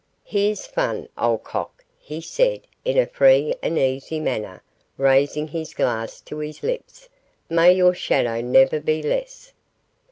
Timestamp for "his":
5.49-5.75, 6.39-6.63